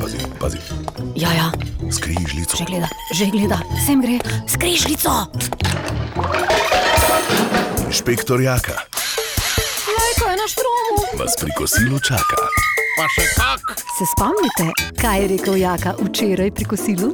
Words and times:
Pazi, 0.00 0.16
pazi, 0.40 0.58
Ja, 1.14 1.28
ja, 1.32 1.52
skrižljico. 1.92 2.56
že 2.56 2.64
gleda, 2.64 2.88
že 3.12 3.26
gleda, 3.26 3.58
sem 3.86 4.00
gre, 4.00 4.16
skrižljico. 4.48 5.10
Inšpektor 7.86 8.40
Jaka 8.40 8.72
Lajko 9.86 10.24
je 10.24 10.36
na 10.36 10.46
štromu. 10.48 10.94
vas 11.14 11.36
pri 11.36 11.50
kosilu 11.52 12.00
čaka. 12.00 12.36
Pa 12.96 13.04
še 13.10 13.24
kak. 13.36 13.60
Se 13.76 14.04
spomnite, 14.08 14.66
kaj 14.96 15.20
je 15.20 15.28
rekel 15.28 15.56
Jaka 15.56 15.94
včeraj 16.00 16.50
pri 16.50 16.64
kosilu? 16.64 17.12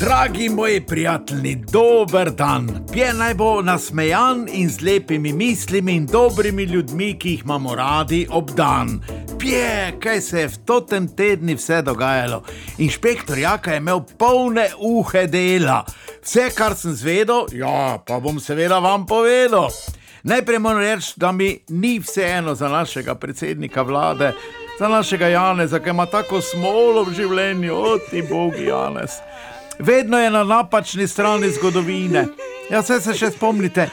Dragi 0.00 0.48
moji 0.48 0.86
prijatelji, 0.86 1.54
dober 1.72 2.30
dan. 2.30 2.68
Pje 2.92 3.12
naj 3.14 3.34
bo 3.34 3.62
nasmejan 3.62 4.48
in 4.52 4.70
z 4.70 4.80
lepimi 4.80 5.32
mislimi 5.32 5.94
in 5.94 6.06
dobrimi 6.06 6.62
ljudmi, 6.62 7.18
ki 7.18 7.30
jih 7.30 7.42
imamo 7.44 7.74
radi 7.74 8.26
ob 8.30 8.50
dan. 8.50 9.00
Pje, 9.38 9.92
kaj 10.02 10.20
se 10.20 10.40
je 10.40 10.48
v 10.48 10.58
totem 10.64 11.08
tednu 11.08 11.54
vse 11.54 11.82
dogajalo. 11.82 12.42
Inšpektor 12.78 13.38
Jaka 13.38 13.70
je 13.70 13.76
imel 13.76 14.00
polne 14.18 14.68
uhe 14.78 15.26
dela. 15.26 15.84
Vse, 16.22 16.50
kar 16.56 16.74
sem 16.74 16.92
zvedel, 16.92 17.46
ja, 17.52 17.98
pa 18.06 18.20
bom 18.20 18.40
seveda 18.40 18.78
vam 18.78 19.06
povedal. 19.06 19.70
Najprej 20.22 20.58
moram 20.58 20.80
reči, 20.80 21.12
da 21.16 21.32
mi 21.32 21.58
ni 21.68 21.98
vseeno 21.98 22.54
za 22.54 22.68
našega 22.68 23.14
predsednika 23.14 23.82
vlade, 23.82 24.32
za 24.78 24.88
našega 24.88 25.28
Janeza, 25.28 25.78
ki 25.78 25.90
ima 25.90 26.06
tako 26.06 26.40
smolo 26.40 27.04
v 27.04 27.14
življenju, 27.14 27.74
o 27.74 27.98
ti 28.10 28.22
bogi 28.22 28.66
Janez. 28.66 29.20
Vedno 29.78 30.18
je 30.18 30.30
na 30.30 30.44
napačni 30.44 31.08
strani 31.08 31.50
zgodovine. 31.50 32.26
Ja, 32.70 32.80
vse 32.80 33.00
se 33.00 33.14
še 33.14 33.30
spomnite, 33.34 33.88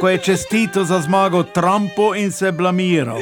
ko 0.00 0.08
je 0.08 0.18
čestito 0.18 0.84
za 0.84 1.00
zmago 1.00 1.42
Trumpu 1.42 2.14
in 2.14 2.32
se 2.32 2.52
blamiral. 2.52 3.20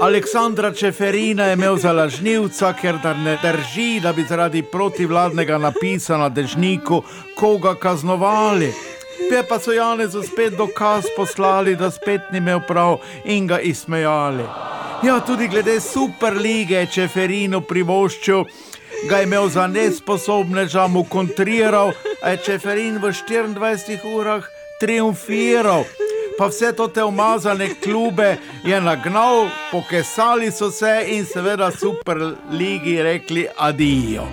Aleksandra 0.00 0.72
Čeferina 0.74 1.44
je 1.44 1.52
imel 1.52 1.76
za 1.76 1.92
lažnivca, 1.92 2.72
ker 2.72 2.98
da 3.02 3.14
ne 3.14 3.38
drži, 3.42 4.00
da 4.00 4.12
bi 4.12 4.24
zaradi 4.28 4.62
protivladnega 4.62 5.58
napisa 5.58 6.16
na 6.16 6.28
dežniku 6.28 7.02
koga 7.34 7.74
kaznovali. 7.74 8.72
Pe 9.30 9.42
pa 9.48 9.58
so 9.58 9.72
Janezu 9.72 10.22
spet 10.22 10.54
dokaz 10.56 11.04
poslali, 11.16 11.76
da 11.76 11.90
spet 11.90 12.30
ni 12.32 12.38
imel 12.38 12.60
prav 12.68 12.98
in 13.24 13.46
ga 13.46 13.58
izsmejali. 13.58 14.44
Ja, 15.02 15.20
tudi 15.20 15.48
glede 15.48 15.80
superlige 15.80 16.74
je 16.74 16.86
Čeferinu 16.86 17.60
privoščil, 17.60 18.44
ga 19.06 19.16
je 19.16 19.24
imel 19.24 19.48
za 19.48 19.66
nesposobneža, 19.66 20.86
mu 20.86 21.04
kontriral, 21.04 21.92
a 22.22 22.30
je 22.30 22.36
Čeferin 22.36 22.98
v 22.98 23.12
24 23.12 23.98
urah 24.14 24.44
triumfiral. 24.80 25.84
Pa 26.38 26.46
vse 26.46 26.72
to 26.72 26.88
te 26.88 27.04
umazane 27.04 27.68
klube 27.82 28.36
je 28.64 28.80
nagnal, 28.80 29.48
pokesali 29.70 30.50
so 30.50 30.70
se 30.70 31.04
in 31.06 31.24
seveda 31.26 31.70
superligi 31.70 33.02
rekli 33.02 33.46
adijo. 33.56 34.26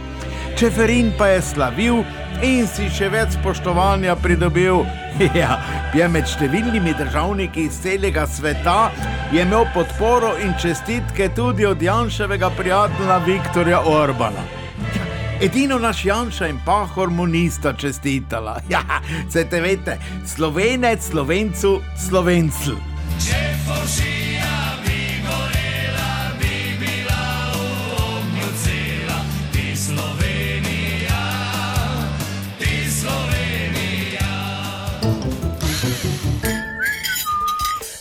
Čeferin 0.58 1.14
pa 1.18 1.28
je 1.28 1.42
slavil 1.42 2.04
in 2.44 2.68
si 2.68 2.90
še 2.90 3.10
več 3.10 3.38
spoštovanja 3.40 4.16
pridobil. 4.16 4.86
Ja, 5.40 5.62
je 5.96 6.08
med 6.12 6.28
številnimi 6.28 6.92
državniki 7.00 7.70
iz 7.70 7.78
celega 7.80 8.26
sveta 8.28 8.92
je 9.32 9.46
imel 9.48 9.64
podporo 9.74 10.34
in 10.44 10.52
čestitke 10.60 11.30
tudi 11.36 11.66
od 11.66 11.82
Janševega 11.82 12.52
prijatelja 12.60 13.18
Viktorja 13.24 13.82
Orbana. 13.88 14.55
Edino 15.46 15.78
naš 15.80 16.06
Janša 16.06 16.48
in 16.48 16.60
Pahor 16.66 17.10
mu 17.10 17.26
nista 17.26 17.74
čestitala. 17.74 18.62
Ja, 18.70 18.82
se 19.30 19.46
te 19.50 19.62
veste, 19.62 19.98
slovenec, 20.26 21.04
slovencu, 21.10 21.82
slovencu. 22.10 22.95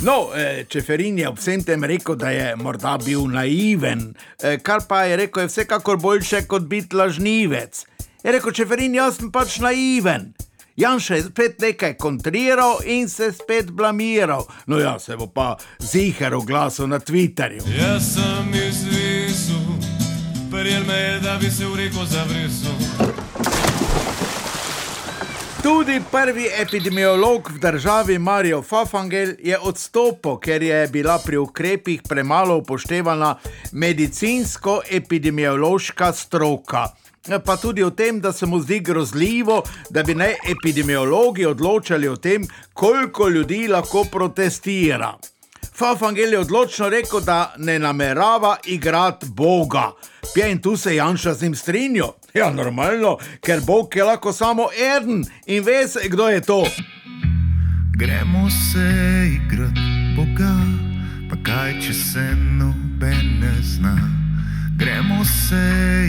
No, 0.04 0.30
eh, 0.36 0.64
Čeferin 0.68 1.18
je 1.18 1.28
ob 1.28 1.38
vsem 1.38 1.62
tem 1.64 1.84
rekel, 1.84 2.16
da 2.20 2.28
je 2.28 2.56
morda 2.60 2.98
bil 3.00 3.24
naiven, 3.32 4.14
eh, 4.42 4.58
kar 4.60 4.82
pa 4.88 5.02
je 5.02 5.16
rekel, 5.16 5.42
je 5.42 5.48
vsekakor 5.48 5.96
boljše 5.96 6.42
kot 6.46 6.62
biti 6.62 6.96
lažnivec. 6.96 7.86
Je 8.24 8.32
rekel 8.32 8.52
Čeferin, 8.52 8.94
jaz 8.94 9.16
sem 9.16 9.32
pač 9.32 9.56
naiven. 9.64 10.34
Janša 10.76 11.14
je 11.14 11.22
spet 11.22 11.60
nekaj 11.60 11.94
kontriral 11.96 12.84
in 12.84 13.08
se 13.08 13.32
spet 13.32 13.70
blamiral. 13.70 14.44
No, 14.66 14.78
ja, 14.78 14.98
se 14.98 15.16
bo 15.16 15.26
pa 15.26 15.56
ziher 15.78 16.34
oglasil 16.34 16.86
na 16.86 16.98
Twitterju. 16.98 17.64
Jaz 17.78 18.14
sem 18.14 18.52
izvisel, 18.54 19.64
prijel 20.50 20.84
me 20.84 21.00
je, 21.00 21.20
da 21.20 21.38
bi 21.40 21.50
se 21.50 21.64
v 21.64 21.76
reko 21.76 22.04
zabrisal. 22.04 23.03
Tudi 25.64 25.96
prvi 26.10 26.48
epidemiolog 26.60 27.50
v 27.50 27.58
državi 27.58 28.18
Marijo 28.18 28.62
Fafangel 28.62 29.28
je 29.38 29.58
odstopil, 29.58 30.36
ker 30.36 30.62
je 30.62 30.88
bila 30.92 31.18
pri 31.24 31.36
ukrepih 31.36 32.02
premalo 32.08 32.56
upoštevana 32.56 33.38
medicinsko-epidemiološka 33.72 36.12
stroka. 36.12 36.88
Pa 37.44 37.56
tudi 37.56 37.82
o 37.82 37.90
tem, 37.90 38.20
da 38.20 38.32
se 38.32 38.46
mu 38.46 38.60
zdi 38.60 38.80
grozljivo, 38.80 39.62
da 39.90 40.02
bi 40.02 40.14
naj 40.14 40.34
epidemiologi 40.52 41.46
odločali 41.46 42.08
o 42.08 42.16
tem, 42.16 42.48
koliko 42.74 43.28
ljudi 43.28 43.68
lahko 43.68 44.04
protestira. 44.04 45.18
Fafangel 45.76 46.32
je 46.32 46.38
odločno 46.38 46.88
rekel, 46.88 47.20
da 47.20 47.54
ne 47.58 47.78
namerava 47.78 48.56
igrati 48.64 49.26
Boga. 49.26 49.92
Pje 50.34 50.52
in 50.52 50.62
tu 50.62 50.76
se 50.76 50.96
Janša 50.96 51.34
z 51.34 51.42
njim 51.42 51.54
strinja. 51.54 52.04
Ja, 52.38 52.50
normalno, 52.50 53.18
ker 53.40 53.60
Bog 53.60 53.96
je 53.96 54.04
lahko 54.04 54.32
samo 54.32 54.66
eden 54.74 55.24
in 55.46 55.64
ve 55.64 55.88
se, 55.88 56.00
kdo 56.08 56.28
je 56.28 56.40
to. 56.40 56.64
Gremo 57.98 58.50
se 58.50 58.88
igrat 59.34 59.78
Boga, 60.16 60.56
pa 61.30 61.36
kaj 61.46 61.78
če 61.80 61.94
se 61.94 62.24
noben 62.58 63.38
ne 63.40 63.54
zna. 63.62 63.94
Gremo 64.78 65.24
se 65.24 65.62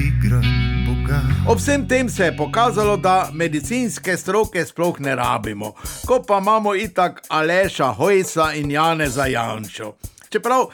igrat 0.08 0.50
Boga. 0.88 1.22
Ob 1.47 1.62
vsem 1.62 1.88
tem 1.88 2.09
se 2.09 2.25
je 2.25 2.38
pokazalo, 2.38 2.97
da 2.97 3.30
medicinske 3.34 4.18
stroke 4.18 4.66
sploh 4.66 5.00
ne 5.00 5.16
rabimo, 5.16 5.75
ko 6.08 6.24
pa 6.28 6.41
imamo 6.41 6.75
itak 6.75 7.22
Aleša 7.30 7.94
Hojsa 7.94 8.53
in 8.53 8.72
Janeza 8.72 9.30
Jančo. 9.30 9.94
Čeprav, 10.30 10.72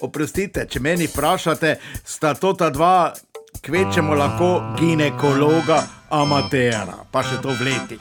oprostite, 0.00 0.64
če 0.70 0.80
meni 0.80 1.06
vprašate, 1.06 1.76
sta 2.04 2.34
to 2.34 2.52
ta 2.52 2.70
dva 2.70 3.12
kvečemo 3.66 4.14
lahko 4.14 4.62
ginekologa 4.78 5.82
amatera, 6.10 6.94
pa 7.10 7.22
še 7.22 7.40
to 7.42 7.50
vleti. 7.58 7.98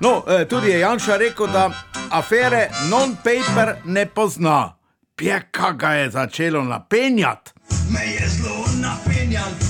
No, 0.00 0.24
eh, 0.24 0.46
tudi 0.48 0.70
je 0.72 0.78
Janša 0.80 1.16
rekel, 1.20 1.46
da 1.52 1.68
afere 2.10 2.70
non-paper 2.88 3.74
ne 3.84 4.06
pozna. 4.06 4.72
Pjeka 5.16 5.72
ga 5.72 5.92
je 6.00 6.10
začelo 6.10 6.64
napenjati. 6.64 7.52
Me 7.92 8.00
je 8.00 8.28
zelo 8.28 8.64
napenjal 8.80 9.63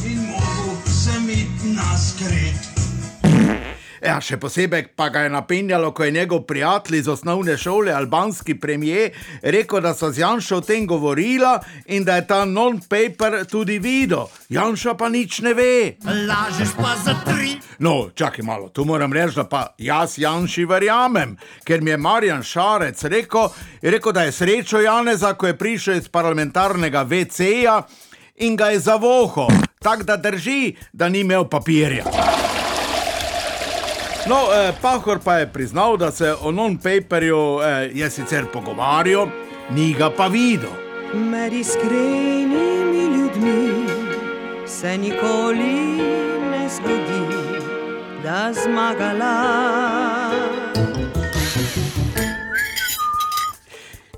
Ja, 4.05 4.19
še 4.21 4.37
posebej 4.37 4.91
pa 4.93 5.07
ga 5.09 5.23
je 5.25 5.31
napenjalo, 5.33 5.95
ko 5.97 6.05
je 6.05 6.13
njegov 6.13 6.43
prijatelj 6.45 6.99
iz 6.99 7.07
osnovne 7.09 7.57
šole, 7.57 7.93
albanski 7.93 8.55
premijer, 8.61 9.15
rekel, 9.41 9.81
da 9.81 9.95
so 9.97 10.11
z 10.13 10.21
Janšo 10.21 10.59
o 10.61 10.61
tem 10.61 10.85
govorila 10.87 11.55
in 11.87 12.05
da 12.05 12.19
je 12.19 12.27
ta 12.29 12.43
non-paper 12.45 13.39
tudi 13.49 13.79
videl. 13.81 14.29
Janša 14.53 14.95
pa 15.01 15.09
nič 15.09 15.41
ne 15.41 15.55
ve. 15.57 15.97
Lažeš 16.05 16.77
pa 16.77 16.93
za 17.01 17.17
tri. 17.25 17.57
No, 17.79 18.11
čakaj 18.15 18.45
malo, 18.45 18.69
tu 18.69 18.85
moram 18.85 19.13
reči, 19.13 19.41
da 19.41 19.49
pa 19.49 19.73
jaz 19.79 20.19
Janši 20.21 20.69
verjamem, 20.69 21.39
ker 21.65 21.81
mi 21.81 21.95
je 21.95 21.97
Marjan 21.97 22.45
Šarec 22.45 23.05
rekel, 23.09 23.49
rekel, 23.83 24.13
da 24.13 24.29
je 24.29 24.37
srečo 24.37 24.85
Janeza, 24.85 25.33
ko 25.33 25.49
je 25.49 25.57
prišel 25.57 25.97
iz 25.97 26.13
parlamentarnega 26.13 27.09
WC-ja 27.09 27.81
in 28.45 28.57
ga 28.57 28.75
je 28.75 28.85
zavohal, 28.85 29.49
tako 29.81 30.03
da 30.03 30.21
drži, 30.21 30.77
da 30.93 31.09
ni 31.09 31.25
imel 31.25 31.49
papirja. 31.49 32.05
No, 34.27 34.49
eh, 34.55 34.73
Pahor 34.81 35.19
pa 35.25 35.39
je 35.39 35.47
priznal, 35.53 35.97
da 35.97 36.11
se 36.11 36.35
o 36.43 36.51
non-paperju 36.51 37.61
eh, 37.63 37.91
je 37.95 38.11
sicer 38.11 38.47
pogovarjal, 38.53 39.29
ni 39.71 39.93
ga 39.93 40.11
pa 40.11 40.27
videl. 40.27 40.71
Med 41.15 41.53
iskrenimi 41.53 43.17
ljudmi 43.17 43.87
se 44.67 44.99
nikoli 44.99 46.01
ne 46.51 46.69
zgodi, 46.69 47.61
da 48.23 48.53
zmagala. 48.53 49.35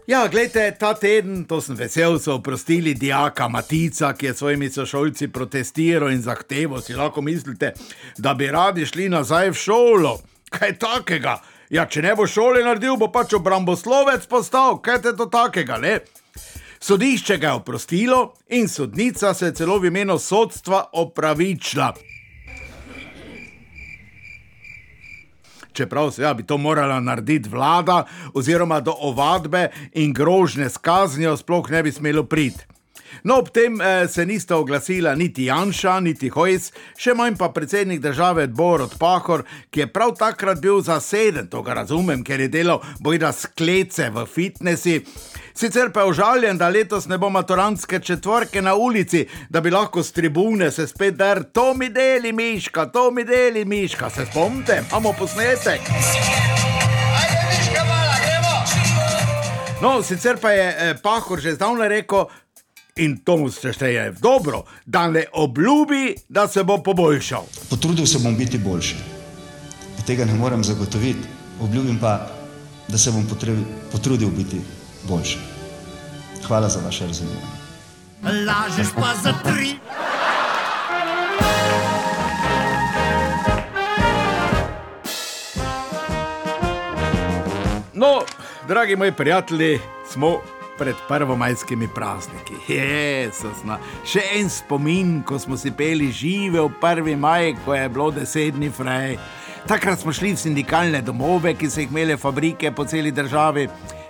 Ja, 0.07 0.29
gledajte, 0.29 0.77
ta 0.79 0.95
teden, 0.95 1.45
to 1.45 1.59
sem 1.61 1.75
vesel, 1.75 2.21
so 2.23 2.37
oprostili 2.39 2.93
dijaka 2.95 3.49
Matica, 3.49 4.13
ki 4.15 4.27
je 4.27 4.35
s 4.35 4.39
svojimi 4.39 4.69
sošolci 4.71 5.29
protestiral 5.29 6.13
in 6.13 6.23
zahteval. 6.23 6.81
Si 6.81 6.95
lahko 6.95 7.23
mislite, 7.23 7.73
da 8.19 8.35
bi 8.35 8.47
radi 8.47 8.87
šli 8.87 9.09
nazaj 9.09 9.51
v 9.51 9.59
šolo. 9.59 10.13
Kaj 10.51 10.77
takega? 10.79 11.41
Ja, 11.71 11.89
če 11.91 12.05
ne 12.07 12.15
bo 12.15 12.27
šole 12.31 12.63
naredil, 12.63 12.95
bo 12.97 13.11
pač 13.11 13.35
obramboslovec 13.35 14.31
postal, 14.31 14.79
kaj 14.79 15.03
te 15.03 15.17
to 15.19 15.27
takega, 15.27 15.81
ne? 15.83 15.99
Sodišče 16.79 17.41
ga 17.43 17.49
je 17.49 17.59
oprostilo 17.59 18.21
in 18.55 18.69
sodnica 18.69 19.35
se 19.35 19.51
je 19.51 19.55
celo 19.59 19.81
v 19.83 19.91
imenu 19.91 20.19
sodstva 20.23 20.85
opravičila. 20.93 21.91
Čeprav 25.77 26.11
seveda 26.11 26.35
bi 26.35 26.47
to 26.47 26.57
morala 26.57 27.01
narediti 27.01 27.49
vlada, 27.49 28.05
oziroma 28.35 28.81
do 28.81 28.95
ovadbe 28.99 29.69
in 29.93 30.13
grožnje 30.13 30.69
s 30.69 30.77
kaznijo 30.79 31.37
sploh 31.37 31.71
ne 31.71 31.83
bi 31.83 31.93
smelo 31.93 32.25
priti. 32.25 32.76
No, 33.23 33.39
ob 33.39 33.51
tem 33.51 33.81
eh, 33.81 34.09
se 34.09 34.27
nista 34.27 34.57
oglasila 34.57 35.15
niti 35.15 35.45
Janša, 35.45 36.01
niti 36.01 36.29
Hojs, 36.29 36.73
še 36.99 37.15
manj 37.15 37.37
pa 37.39 37.49
predsednik 37.55 38.01
države 38.01 38.47
Borod 38.47 38.99
Pahor, 38.99 39.45
ki 39.71 39.81
je 39.81 39.89
prav 39.93 40.17
takrat 40.19 40.61
bil 40.61 40.81
zaseden, 40.83 41.49
to 41.49 41.63
ga 41.63 41.75
razumem, 41.81 42.25
ker 42.25 42.41
je 42.41 42.49
delal 42.49 42.83
bojda 43.01 43.33
sklece 43.33 44.11
v 44.11 44.27
fitnesi. 44.27 45.01
Sicer 45.57 45.89
pa 45.93 46.05
je 46.05 46.13
užaljen, 46.13 46.59
da 46.59 46.69
letos 46.69 47.07
ne 47.09 47.19
bo 47.19 47.31
maturantske 47.33 48.01
četvorke 48.01 48.63
na 48.63 48.75
ulici, 48.75 49.25
da 49.49 49.61
bi 49.61 49.71
lahko 49.73 50.03
z 50.03 50.13
tribune 50.13 50.71
se 50.71 50.87
spet 50.87 51.17
dar, 51.17 51.43
to 51.53 51.75
mi 51.75 51.89
deli 51.89 52.33
miška, 52.33 52.87
to 52.93 53.11
mi 53.11 53.25
deli 53.25 53.65
miška, 53.65 54.11
se 54.11 54.27
spomnite, 54.27 54.83
imamo 54.91 55.15
posnetek. 55.19 55.81
No, 59.81 60.03
sicer 60.03 60.37
pa 60.41 60.51
je 60.51 60.67
eh, 60.79 60.95
Pahor 61.03 61.41
že 61.41 61.53
zdavnaj 61.55 61.89
rekel, 61.89 62.29
in 62.97 63.17
to 63.17 63.37
mu 63.37 63.51
se 63.51 63.73
šteje 63.73 64.13
dobro, 64.21 64.65
da 64.87 65.09
ne 65.09 65.25
obljubi, 65.33 66.15
da 66.29 66.49
se 66.49 66.65
bo 66.65 66.79
poboljšal. 66.79 67.45
Potrudil 67.71 68.07
se 68.07 68.19
bom 68.19 68.37
biti 68.37 68.59
boljši. 68.59 68.97
Tega 70.07 70.25
ne 70.25 70.35
morem 70.35 70.65
zagotoviti, 70.65 71.29
obljubim 71.61 71.99
pa, 71.99 72.31
da 72.89 72.99
se 72.99 73.11
bom 73.11 73.27
potrebi, 73.27 73.65
potrudil 73.93 74.29
biti 74.29 74.61
boljši. 75.09 75.39
Hvala 76.47 76.69
za 76.69 76.81
vaše 76.85 77.07
razumevanje. 77.07 77.57
Lažeš 78.23 78.87
pa 78.95 79.15
za 79.23 79.33
tri. 79.45 79.75
No, 87.95 88.21
dragi 88.69 88.97
moji 88.97 89.13
prijatelji, 89.13 89.81
smo 90.13 90.41
pred 90.79 90.97
prvomajskimi 91.09 91.89
prazniki. 91.95 92.59
Jesusna. 92.75 93.79
Še 94.05 94.23
en 94.39 94.51
spomin, 94.53 95.23
ko 95.27 95.39
smo 95.39 95.57
si 95.57 95.73
peli 95.73 96.13
žive 96.13 96.61
v 96.61 96.71
prvi 96.81 97.17
maj, 97.17 97.55
ko 97.65 97.75
je 97.75 97.89
bilo 97.89 98.11
desetni 98.15 98.71
frej. 98.71 99.19
Takrat 99.67 99.99
smo 100.01 100.13
šli 100.15 100.33
v 100.37 100.39
sindikalne 100.39 101.01
domove, 101.03 101.57
ki 101.59 101.71
so 101.71 101.83
jih 101.83 101.91
imele 101.91 102.17
fabrike 102.17 102.71
po 102.71 102.85
celi 102.87 103.11
državi, 103.11 103.65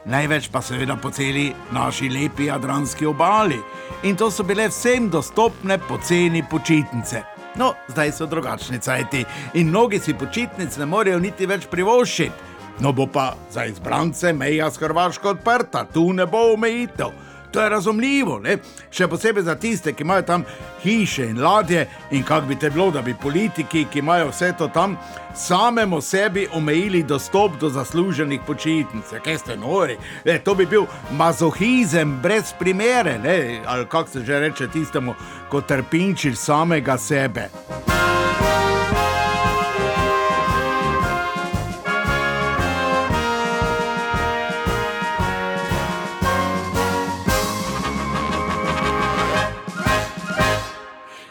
največ 0.05 0.51
pa 0.53 0.61
seveda 0.61 0.99
po 1.01 1.11
celi 1.11 1.47
naši 1.73 2.11
lepi 2.13 2.51
jadranski 2.51 3.07
obali. 3.09 3.57
In 4.05 4.17
to 4.17 4.29
so 4.31 4.45
bile 4.45 4.69
vsem 4.69 5.09
dostopne 5.11 5.79
poceni 5.79 6.45
počitnice. 6.51 7.23
No, 7.57 7.73
zdaj 7.89 8.13
so 8.13 8.27
drugačni 8.29 8.79
cajti 8.79 9.25
in 9.55 9.71
mnogi 9.73 9.99
si 9.99 10.15
počitnic 10.15 10.77
ne 10.77 10.87
morejo 10.87 11.19
niti 11.19 11.47
več 11.49 11.65
privoščiti. 11.73 12.56
No, 12.81 12.93
bo 12.93 13.07
pa 13.07 13.35
za 13.51 13.65
izbrance 13.65 14.33
meja 14.33 14.71
s 14.71 14.77
Hrvaško 14.77 15.29
odprta, 15.29 15.85
tu 15.85 16.13
ne 16.13 16.27
bo 16.27 16.53
omejitev. 16.53 17.09
To 17.51 17.63
je 17.63 17.69
razumljivo, 17.69 18.39
ne? 18.39 18.59
še 18.91 19.07
posebej 19.09 19.47
za 19.47 19.55
tiste, 19.57 19.93
ki 19.97 20.05
imajo 20.05 20.23
tam 20.29 20.45
hiše 20.83 21.25
in 21.31 21.41
ladje. 21.41 21.87
In 22.11 22.23
kako 22.23 22.47
bi 22.47 22.59
te 22.61 22.71
bilo, 22.71 22.91
da 22.91 23.03
bi 23.03 23.15
politiki, 23.23 23.87
ki 23.93 23.99
imajo 23.99 24.29
vse 24.29 24.53
to 24.59 24.69
tam, 24.69 24.99
samemu 25.35 26.01
sebi 26.01 26.47
omejili 26.53 27.03
dostop 27.03 27.57
do 27.61 27.71
zasluženih 27.73 28.45
počitnic, 28.47 29.17
kaj 29.25 29.39
ste 29.39 29.57
nori. 29.57 29.97
Ne, 30.25 30.39
to 30.39 30.55
bi 30.55 30.67
bil 30.67 30.85
mazohizem 31.17 32.19
brez 32.23 32.53
primere, 32.59 33.19
ne? 33.19 33.63
ali 33.67 33.87
kako 33.87 34.11
se 34.11 34.25
že 34.25 34.41
reče 34.41 34.69
tistemu, 34.69 35.15
ko 35.49 35.61
trpinčiš 35.61 36.37
samega 36.37 36.99
sebe. 36.99 37.49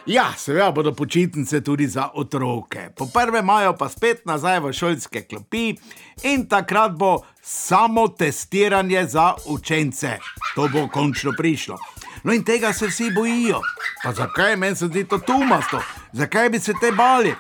Ja, 0.06 0.34
seveda 0.38 0.72
bodo 0.72 0.94
počitnice 0.94 1.62
tudi 1.62 1.88
za 1.88 2.10
otroke. 2.13 2.90
Po 2.98 3.06
prvem 3.13 3.44
imajo 3.44 3.74
pa 3.78 3.90
spet 3.90 4.25
nazaj 4.25 4.60
v 4.60 4.74
šolske 4.74 5.22
klopi 5.22 5.75
in 6.24 6.46
takrat 6.50 6.92
bo 6.92 7.22
samo 7.42 8.07
testiranje 8.07 9.06
za 9.07 9.34
učence. 9.46 10.18
To 10.56 10.69
bo 10.74 10.88
končno 10.88 11.31
prišlo. 11.38 11.78
No 12.24 12.34
in 12.34 12.44
tega 12.44 12.74
se 12.74 12.88
vsi 12.88 13.12
bojijo. 13.12 13.62
Pa 14.04 14.13
zakaj 14.13 14.56
meni 14.56 14.75
se 14.75 14.88
zdi 14.88 15.04
to 15.04 15.18
tumasto? 15.18 15.81
Zakaj 16.13 16.50
bi 16.50 16.60
se 16.60 16.74
te 16.81 16.92
bali? 16.92 17.34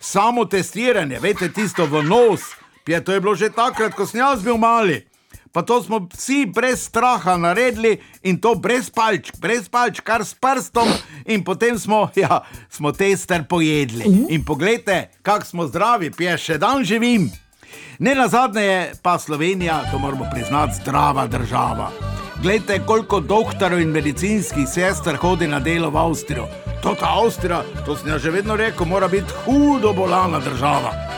Samo 0.00 0.44
testiranje, 0.44 1.18
veste, 1.18 1.52
tisto 1.52 1.86
v 1.86 2.02
nos. 2.02 2.40
Pje, 2.84 3.04
to 3.04 3.12
je 3.12 3.20
bilo 3.20 3.34
že 3.34 3.50
takrat, 3.50 3.94
ko 3.94 4.06
sem 4.06 4.20
jaz 4.20 4.42
bil 4.42 4.56
mali. 4.56 5.11
Pa 5.52 5.62
to 5.62 5.82
smo 5.82 6.08
vsi 6.14 6.46
brez 6.54 6.80
straha 6.82 7.36
naredili 7.36 8.00
in 8.22 8.40
to 8.40 8.54
brez 8.54 8.90
palčk, 8.90 9.36
brez 9.38 9.68
palčk, 9.68 10.00
kar 10.02 10.24
s 10.24 10.34
prstom, 10.34 10.88
in 11.26 11.44
potem 11.44 11.78
smo, 11.78 12.08
ja, 12.22 12.40
smo 12.70 12.92
tester 12.92 13.44
pojedli. 13.48 14.04
In 14.28 14.44
poglejte, 14.44 15.10
kako 15.22 15.46
smo 15.46 15.66
zdravi, 15.66 16.10
pije 16.10 16.38
še 16.38 16.58
dan 16.58 16.84
živim. 16.84 17.30
Ne 17.98 18.14
na 18.14 18.28
zadnje 18.28 18.62
je 18.62 18.92
pa 19.02 19.18
Slovenija, 19.18 19.82
to 19.90 19.98
moramo 19.98 20.26
priznati, 20.32 20.74
zdrava 20.80 21.26
država. 21.26 21.90
Glejte, 22.42 22.80
koliko 22.86 23.20
doktorjev 23.20 23.80
in 23.80 23.88
medicinskih 23.88 24.68
sester 24.68 25.16
hodi 25.16 25.46
na 25.46 25.60
delo 25.60 25.90
v 25.90 25.98
Avstrijo. 25.98 26.48
To 26.82 26.96
ta 26.98 27.12
Avstrija, 27.20 27.62
to 27.86 27.96
sem 27.96 28.08
jaz 28.08 28.22
že 28.22 28.30
vedno 28.30 28.56
rekel, 28.56 28.86
mora 28.86 29.08
biti 29.08 29.32
hudo 29.44 29.92
bolana 29.92 30.40
država. 30.40 31.11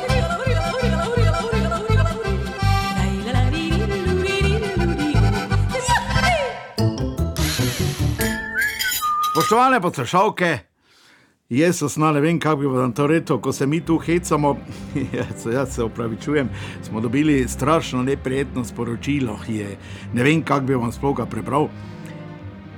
Spoštovane 9.35 9.81
poslušalke, 9.81 10.59
jaz 11.49 11.83
osna 11.83 12.13
ne 12.13 12.21
vem, 12.21 12.37
kako 12.41 12.57
bi 12.57 12.67
vam 12.67 12.93
to 12.93 13.07
rekel, 13.07 13.41
ko 13.43 13.53
se 13.53 13.67
mi 13.67 13.81
tu 13.81 13.99
hecamo. 13.99 14.57
Jaz, 15.17 15.47
jaz 15.55 15.75
se 15.75 15.83
opravičujem, 15.83 16.49
smo 16.83 17.01
dobili 17.01 17.49
strašno 17.49 18.03
neprijetno 18.03 18.65
sporočilo. 18.65 19.39
Je, 19.49 19.77
ne 20.13 20.23
vem, 20.23 20.43
kako 20.43 20.67
bi 20.67 20.75
vam 20.75 20.93
sploh 20.93 21.17
ga 21.17 21.27
prebral. 21.27 21.69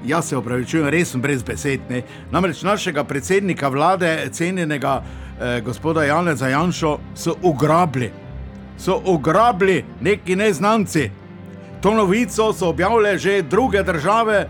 Jaz 0.06 0.28
se 0.28 0.36
opravičujem, 0.36 0.88
res 0.88 1.12
sem 1.12 1.20
brez 1.20 1.42
besed. 1.42 1.80
Ne. 1.90 2.02
Namreč 2.32 2.62
našega 2.62 3.04
predsednika 3.04 3.68
vlade, 3.68 4.28
cenjenega 4.32 5.02
eh, 5.04 5.60
gospoda 5.60 6.04
Janeza 6.04 6.48
Janša, 6.48 6.96
so 7.14 7.36
ugrabili. 7.42 8.10
So 8.78 9.02
ugrabili 9.04 9.84
neki 10.00 10.36
neznanci. 10.36 11.10
To 11.82 11.94
novico 11.94 12.52
so 12.52 12.68
objavile 12.68 13.18
že 13.18 13.42
druge 13.42 13.82
države. 13.82 14.46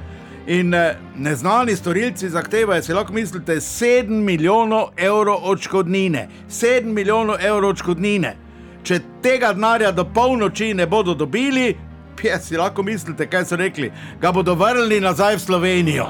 In 0.46 0.74
eh, 0.74 0.96
neznani 1.16 1.76
storilci 1.76 2.28
zahtevajo, 2.28 2.82
si 2.82 2.92
lahko 2.94 3.12
mislite, 3.12 3.56
7 3.56 4.10
milijonov 4.10 4.88
evrov 4.96 5.38
odškodnine. 5.42 6.28
7 6.50 6.84
milijonov 6.84 7.36
evrov 7.40 7.70
odškodnine. 7.70 8.36
Če 8.82 9.00
tega 9.22 9.50
denarja 9.52 9.90
do 9.92 10.04
polnoči 10.04 10.74
ne 10.74 10.86
bodo 10.86 11.14
dobili, 11.14 11.74
pa 12.22 12.38
si 12.38 12.56
lahko 12.56 12.82
mislite, 12.82 13.26
kaj 13.26 13.44
so 13.44 13.56
rekli, 13.56 13.90
ga 14.20 14.32
bodo 14.32 14.54
vrnili 14.54 15.00
nazaj 15.00 15.36
v 15.36 15.40
Slovenijo. 15.40 16.06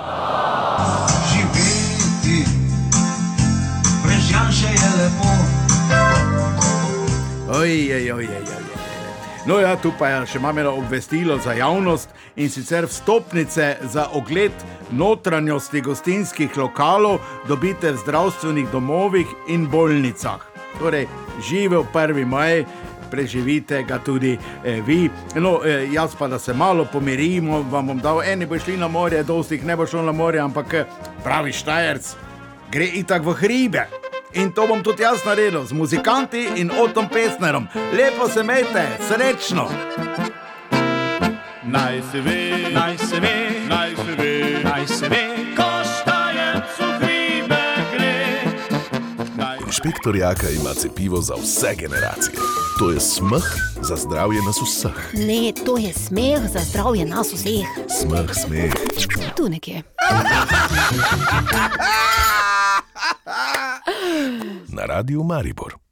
Živeti, 1.33 2.45
brez 4.05 4.31
Janša 4.33 4.69
je 4.69 4.93
lepo. 5.01 5.33
Ojej, 7.59 7.95
ojej, 7.95 8.13
ojej. 8.13 8.66
No, 9.47 9.61
ja, 9.61 9.77
tu 9.79 9.93
pa 9.95 10.09
je 10.09 10.23
še 10.27 10.39
imam 10.41 10.59
eno 10.59 10.73
obvestilo 10.75 11.37
za 11.39 11.53
javnost 11.55 12.11
in 12.35 12.49
sicer 12.51 12.89
vstopnice 12.91 13.67
za 13.93 14.09
ogled 14.19 14.65
notranjosti 14.91 15.85
gostinskih 15.87 16.57
lokalov 16.59 17.21
dobite 17.47 17.93
v 17.93 18.01
zdravstvenih 18.01 18.67
domovih 18.73 19.31
in 19.55 19.69
bolnicah. 19.71 20.43
Torej, 20.81 21.07
žive 21.47 21.79
v 21.79 21.87
1. 21.95 22.27
maj, 22.27 22.65
preživite 23.11 23.85
ga 23.87 24.01
tudi 24.03 24.35
eh, 24.35 24.83
vi. 24.83 25.07
No, 25.39 25.61
eh, 25.63 25.87
jaz 25.95 26.19
pa 26.19 26.27
da 26.27 26.43
se 26.43 26.51
malo 26.55 26.89
pomirimo, 26.93 27.63
vam 27.71 27.87
bom 27.87 28.03
dal, 28.03 28.25
eni 28.27 28.51
bo 28.51 28.59
šli 28.59 28.75
na 28.77 28.89
morje, 28.89 29.23
dosti 29.23 29.61
jih 29.61 29.65
ne 29.71 29.77
bo 29.77 29.87
šlo 29.87 30.03
na 30.03 30.13
morje, 30.13 30.43
ampak 30.43 30.75
eh, 30.75 30.91
pravi 31.23 31.55
Štajerc 31.55 32.17
gre 32.75 32.91
itak 32.99 33.23
v 33.23 33.39
hribe. 33.39 33.87
In 34.37 34.53
to 34.53 34.67
bom 34.67 34.83
tudi 34.85 35.03
jaz 35.03 35.25
naredil 35.25 35.65
z 35.65 35.73
muzikanti 35.73 36.49
in 36.57 36.71
Otom 36.71 37.09
Pesnerom. 37.09 37.67
Lepo 37.93 38.29
se 38.29 38.41
imejte, 38.41 38.99
srečno! 39.09 39.69
Naj 41.65 42.03
se 42.13 42.21
ve, 42.21 42.53
naj 42.73 42.99
se 42.99 43.21
ve, 43.21 43.51
naj 43.69 43.97
se 43.97 44.15
ve, 44.19 44.61
naj 44.65 44.87
se 44.87 45.09
ve, 45.09 45.25
ko 45.57 45.63
štajec 45.89 46.65
v 46.79 46.81
hribe 47.01 47.63
gre. 47.97 48.41
Naj 49.37 49.59
Inšpektor 49.67 50.17
Jaka 50.17 50.51
ima 50.51 50.75
cepivo 50.75 51.21
za 51.21 51.35
vse 51.35 51.75
generacije. 51.79 52.37
To 52.79 52.91
je 52.91 53.01
smeh 53.01 53.57
za 53.81 53.97
zdravje 53.97 54.41
nas 54.47 54.61
vseh. 54.63 55.15
Ne, 55.15 55.53
to 55.65 55.79
je 55.79 55.93
smeh 55.93 56.41
za 56.53 56.61
zdravje 56.61 57.07
nas 57.07 57.33
vseh. 57.33 57.67
Smeh, 58.01 58.35
smeh. 58.35 58.73
Tu 59.37 59.49
nekje. 59.49 59.83
Na 64.77 64.87
radiju 64.87 65.25
Maribor. 65.25 65.86